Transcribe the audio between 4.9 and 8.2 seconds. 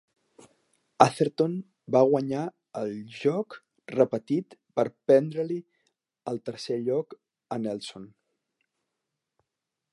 prendre-li el tercer lloc a Nelson.